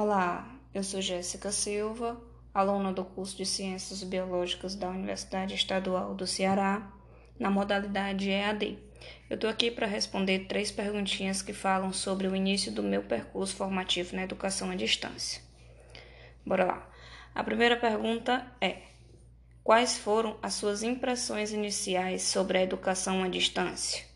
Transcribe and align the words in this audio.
Olá, 0.00 0.48
eu 0.72 0.84
sou 0.84 1.02
Jéssica 1.02 1.50
Silva, 1.50 2.22
aluna 2.54 2.92
do 2.92 3.04
curso 3.04 3.36
de 3.36 3.44
Ciências 3.44 4.04
Biológicas 4.04 4.76
da 4.76 4.88
Universidade 4.88 5.56
Estadual 5.56 6.14
do 6.14 6.24
Ceará, 6.24 6.88
na 7.36 7.50
modalidade 7.50 8.30
EAD. 8.30 8.78
Eu 9.28 9.34
estou 9.34 9.50
aqui 9.50 9.72
para 9.72 9.88
responder 9.88 10.46
três 10.46 10.70
perguntinhas 10.70 11.42
que 11.42 11.52
falam 11.52 11.92
sobre 11.92 12.28
o 12.28 12.36
início 12.36 12.70
do 12.70 12.80
meu 12.80 13.02
percurso 13.02 13.56
formativo 13.56 14.14
na 14.14 14.22
educação 14.22 14.70
à 14.70 14.76
distância. 14.76 15.42
Bora 16.46 16.64
lá. 16.64 16.90
A 17.34 17.42
primeira 17.42 17.76
pergunta 17.76 18.46
é: 18.60 18.82
Quais 19.64 19.98
foram 19.98 20.38
as 20.40 20.54
suas 20.54 20.84
impressões 20.84 21.50
iniciais 21.50 22.22
sobre 22.22 22.58
a 22.58 22.62
educação 22.62 23.24
à 23.24 23.28
distância? 23.28 24.07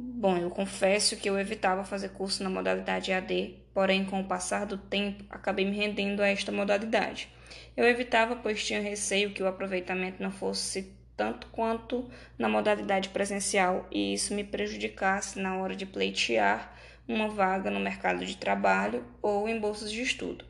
Bom, 0.00 0.36
eu 0.36 0.48
confesso 0.48 1.16
que 1.16 1.28
eu 1.28 1.36
evitava 1.36 1.82
fazer 1.82 2.10
curso 2.10 2.44
na 2.44 2.48
modalidade 2.48 3.12
AD, 3.12 3.56
porém, 3.74 4.04
com 4.04 4.20
o 4.20 4.24
passar 4.24 4.64
do 4.64 4.78
tempo, 4.78 5.24
acabei 5.28 5.64
me 5.64 5.76
rendendo 5.76 6.22
a 6.22 6.28
esta 6.28 6.52
modalidade. 6.52 7.28
Eu 7.76 7.84
evitava, 7.84 8.36
pois 8.36 8.64
tinha 8.64 8.80
receio 8.80 9.32
que 9.32 9.42
o 9.42 9.48
aproveitamento 9.48 10.22
não 10.22 10.30
fosse 10.30 10.94
tanto 11.16 11.48
quanto 11.48 12.08
na 12.38 12.48
modalidade 12.48 13.08
presencial 13.08 13.88
e 13.90 14.14
isso 14.14 14.34
me 14.34 14.44
prejudicasse 14.44 15.40
na 15.40 15.56
hora 15.56 15.74
de 15.74 15.84
pleitear 15.84 16.72
uma 17.08 17.28
vaga 17.28 17.68
no 17.68 17.80
mercado 17.80 18.24
de 18.24 18.36
trabalho 18.36 19.04
ou 19.20 19.48
em 19.48 19.58
bolsas 19.58 19.90
de 19.90 20.00
estudo. 20.00 20.44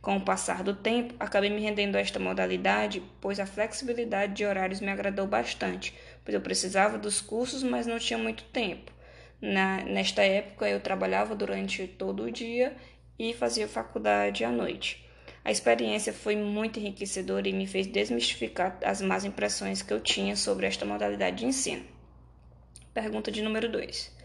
Com 0.00 0.16
o 0.16 0.24
passar 0.24 0.62
do 0.62 0.74
tempo, 0.74 1.14
acabei 1.20 1.50
me 1.50 1.60
rendendo 1.60 1.96
a 1.96 2.00
esta 2.00 2.18
modalidade, 2.18 3.02
pois 3.20 3.38
a 3.38 3.44
flexibilidade 3.44 4.32
de 4.32 4.46
horários 4.46 4.80
me 4.80 4.88
agradou 4.88 5.26
bastante, 5.26 5.94
pois 6.24 6.34
eu 6.34 6.40
precisava 6.40 6.96
dos 6.96 7.20
cursos, 7.20 7.62
mas 7.62 7.86
não 7.86 7.98
tinha 7.98 8.18
muito 8.18 8.44
tempo. 8.44 8.93
Na, 9.46 9.84
nesta 9.84 10.22
época, 10.22 10.66
eu 10.66 10.80
trabalhava 10.80 11.34
durante 11.34 11.86
todo 11.86 12.22
o 12.22 12.32
dia 12.32 12.74
e 13.18 13.34
fazia 13.34 13.68
faculdade 13.68 14.42
à 14.42 14.50
noite. 14.50 15.06
A 15.44 15.50
experiência 15.50 16.14
foi 16.14 16.34
muito 16.34 16.80
enriquecedora 16.80 17.46
e 17.46 17.52
me 17.52 17.66
fez 17.66 17.86
desmistificar 17.86 18.78
as 18.82 19.02
más 19.02 19.22
impressões 19.22 19.82
que 19.82 19.92
eu 19.92 20.00
tinha 20.00 20.34
sobre 20.34 20.66
esta 20.66 20.86
modalidade 20.86 21.36
de 21.36 21.44
ensino. 21.44 21.84
Pergunta 22.94 23.30
de 23.30 23.42
número 23.42 23.70
2. 23.70 24.16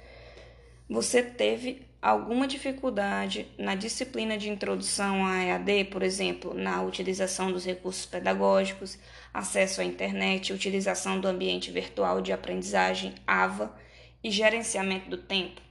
Você 0.90 1.22
teve 1.22 1.86
alguma 2.02 2.48
dificuldade 2.48 3.46
na 3.58 3.76
disciplina 3.76 4.38
de 4.38 4.50
introdução 4.50 5.26
à 5.26 5.44
EAD, 5.44 5.84
por 5.92 6.02
exemplo, 6.02 6.54
na 6.54 6.82
utilização 6.82 7.52
dos 7.52 7.66
recursos 7.66 8.06
pedagógicos, 8.06 8.98
acesso 9.34 9.82
à 9.82 9.84
internet, 9.84 10.54
utilização 10.54 11.20
do 11.20 11.28
ambiente 11.28 11.72
virtual 11.72 12.22
de 12.22 12.32
aprendizagem, 12.32 13.14
AVA 13.28 13.89
e 14.24 14.32
gerenciamento 14.32 15.10
do 15.10 15.18
tempo? 15.18 15.62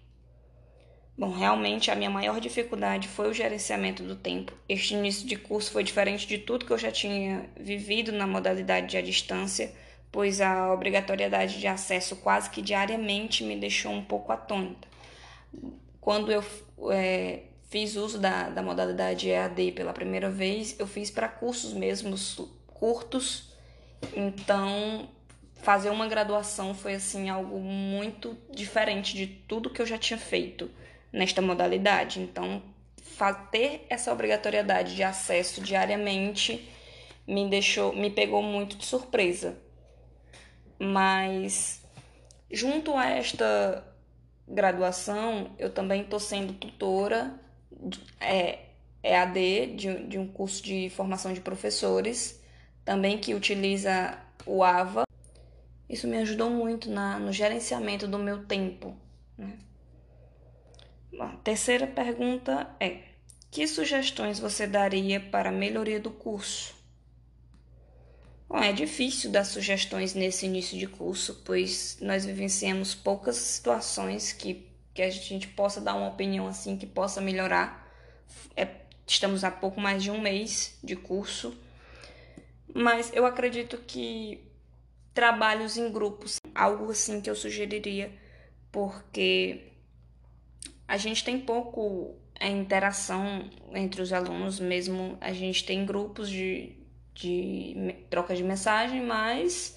Bom, 1.17 1.33
realmente 1.33 1.91
a 1.91 1.97
minha 1.97 2.11
maior 2.11 2.41
dificuldade 2.41 3.09
foi 3.09 3.29
o 3.29 3.35
gerenciamento 3.35 4.03
do 4.03 4.15
tempo. 4.15 4.53
Este 4.69 4.95
início 4.95 5.27
de 5.27 5.37
curso 5.37 5.73
foi 5.73 5.83
diferente 5.83 6.27
de 6.27 6.39
tudo 6.39 6.65
que 6.65 6.73
eu 6.73 6.79
já 6.79 6.93
tinha 6.93 7.51
vivido 7.59 8.13
na 8.13 8.27
modalidade 8.27 8.97
à 8.97 9.03
distância, 9.03 9.73
pois 10.13 10.41
a 10.41 10.73
obrigatoriedade 10.73 11.59
de 11.59 11.67
acesso 11.67 12.17
quase 12.17 12.51
que 12.51 12.63
diariamente 12.63 13.43
me 13.43 13.57
deixou 13.57 13.93
um 13.93 14.05
pouco 14.05 14.31
atônita 14.31 14.89
quando 16.09 16.33
eu 16.33 16.43
é, 16.91 17.43
fiz 17.69 17.95
uso 17.97 18.19
da, 18.19 18.49
da 18.49 18.63
modalidade 18.63 19.29
EAD 19.29 19.73
pela 19.73 19.93
primeira 19.93 20.31
vez, 20.31 20.75
eu 20.79 20.87
fiz 20.87 21.11
para 21.11 21.29
cursos 21.29 21.75
mesmos 21.75 22.41
curtos, 22.67 23.53
então 24.17 25.07
fazer 25.59 25.91
uma 25.91 26.07
graduação 26.07 26.75
foi 26.75 26.95
assim 26.95 27.29
algo 27.29 27.61
muito 27.61 28.37
diferente 28.51 29.15
de 29.15 29.27
tudo 29.27 29.71
que 29.71 29.83
eu 29.83 29.87
já 29.87 29.99
tinha 29.99 30.19
feito 30.19 30.71
nesta 31.13 31.43
modalidade. 31.43 32.21
Então, 32.21 32.63
ter 33.51 33.85
essa 33.91 34.13
obrigatoriedade 34.13 34.95
de 34.95 35.03
acesso 35.03 35.61
diariamente 35.61 36.69
me 37.27 37.49
deixou, 37.49 37.95
me 37.95 38.11
pegou 38.11 38.43
muito 38.43 38.77
de 38.77 38.87
surpresa. 38.87 39.59
Mas 40.79 41.83
junto 42.51 42.97
a 42.97 43.07
esta 43.07 43.85
graduação, 44.47 45.51
eu 45.59 45.71
também 45.71 46.03
estou 46.03 46.21
sendo 46.21 46.53
tutora 46.55 47.35
é, 48.21 48.61
EAD 49.03 49.75
de, 49.75 49.95
de 50.05 50.19
um 50.19 50.27
curso 50.27 50.63
de 50.63 50.89
formação 50.91 51.33
de 51.33 51.41
professores, 51.41 52.41
também 52.85 53.19
que 53.19 53.35
utiliza 53.35 54.19
o 54.47 54.63
AVA. 54.63 55.08
Isso 55.89 56.07
me 56.07 56.19
ajudou 56.19 56.51
muito 56.51 56.91
na, 56.91 57.19
no 57.19 57.33
gerenciamento 57.33 58.07
do 58.07 58.19
meu 58.19 58.45
tempo. 58.45 58.95
Né? 59.37 59.59
Bom, 61.11 61.37
terceira 61.37 61.87
pergunta 61.87 62.69
é: 62.79 63.01
que 63.51 63.67
sugestões 63.67 64.39
você 64.39 64.67
daria 64.67 65.19
para 65.19 65.49
a 65.49 65.53
melhoria 65.53 65.99
do 65.99 66.11
curso? 66.11 66.77
Bom, 68.49 68.59
é 68.59 68.73
difícil 68.73 69.31
dar 69.31 69.45
sugestões 69.45 70.15
nesse 70.15 70.47
início 70.47 70.79
de 70.79 70.87
curso, 70.87 71.43
pois 71.45 71.99
nós 72.01 72.25
vivenciamos 72.25 72.95
poucas 72.95 73.37
situações 73.37 74.33
que, 74.33 74.67
que 74.95 75.03
a 75.03 75.11
gente 75.11 75.49
possa 75.49 75.81
dar 75.81 75.95
uma 75.95 76.09
opinião 76.09 76.47
assim 76.47 76.77
que 76.77 76.87
possa 76.87 77.21
melhorar. 77.21 77.87
É, 78.57 78.67
estamos 79.07 79.45
há 79.45 79.51
pouco 79.51 79.81
mais 79.81 80.03
de 80.03 80.11
um 80.11 80.21
mês 80.21 80.79
de 80.83 80.97
curso, 80.97 81.55
mas 82.75 83.11
eu 83.15 83.27
acredito 83.27 83.79
que 83.87 84.49
trabalhos 85.19 85.77
em 85.77 85.91
grupos, 85.91 86.37
algo 86.55 86.93
assim 86.93 87.21
que 87.21 87.29
eu 87.29 87.35
sugeriria, 87.35 88.09
porque 88.71 89.73
a 90.87 90.97
gente 90.97 91.25
tem 91.25 91.41
pouco 91.41 92.15
a 92.39 92.47
interação 92.47 93.51
entre 93.73 94.01
os 94.01 94.13
alunos, 94.13 94.61
mesmo. 94.61 95.19
A 95.21 95.33
gente 95.33 95.65
tem 95.65 95.85
grupos 95.85 96.31
de 96.31 96.77
de 97.15 97.97
troca 98.09 98.33
de 98.37 98.45
mensagem, 98.45 99.05
mas 99.05 99.77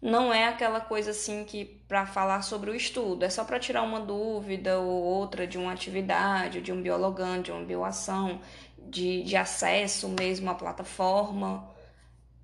não 0.00 0.32
é 0.32 0.46
aquela 0.46 0.80
coisa 0.80 1.10
assim 1.10 1.44
que 1.44 1.66
para 1.86 2.06
falar 2.06 2.40
sobre 2.40 2.70
o 2.70 2.74
estudo, 2.74 3.22
é 3.22 3.28
só 3.28 3.44
para 3.44 3.60
tirar 3.60 3.82
uma 3.82 4.00
dúvida 4.00 4.78
ou 4.78 5.02
outra 5.02 5.46
de 5.46 5.58
uma 5.58 5.72
atividade, 5.72 6.62
de 6.62 6.72
um 6.72 6.80
biologando, 6.80 7.42
de 7.42 7.52
uma 7.52 7.62
bioação, 7.62 8.40
de, 8.78 9.22
de 9.24 9.36
acesso 9.36 10.08
mesmo 10.08 10.48
à 10.48 10.54
plataforma. 10.54 11.68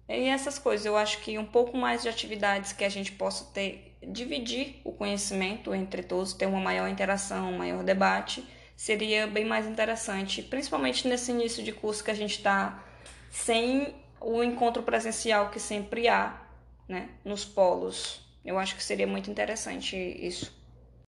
E 0.08 0.28
essas 0.28 0.58
coisas, 0.58 0.86
eu 0.86 0.96
acho 0.96 1.18
que 1.20 1.36
um 1.36 1.44
pouco 1.44 1.76
mais 1.76 2.02
de 2.02 2.08
atividades 2.08 2.72
que 2.72 2.84
a 2.84 2.88
gente 2.88 3.12
possa 3.12 3.44
ter, 3.52 3.96
dividir 4.02 4.80
o 4.84 4.92
conhecimento 4.92 5.74
entre 5.74 6.02
todos, 6.02 6.32
ter 6.32 6.46
uma 6.46 6.60
maior 6.60 6.88
interação, 6.88 7.52
um 7.52 7.58
maior 7.58 7.82
debate, 7.82 8.46
seria 8.76 9.26
bem 9.26 9.44
mais 9.44 9.66
interessante, 9.66 10.42
principalmente 10.42 11.08
nesse 11.08 11.32
início 11.32 11.62
de 11.62 11.72
curso 11.72 12.04
que 12.04 12.10
a 12.10 12.14
gente 12.14 12.36
está 12.36 12.84
sem 13.30 13.94
o 14.20 14.42
encontro 14.42 14.82
presencial 14.82 15.50
que 15.50 15.58
sempre 15.58 16.08
há 16.08 16.40
né, 16.88 17.08
nos 17.24 17.44
polos. 17.44 18.20
Eu 18.44 18.58
acho 18.58 18.76
que 18.76 18.84
seria 18.84 19.06
muito 19.06 19.30
interessante 19.30 19.96
isso. 19.96 20.55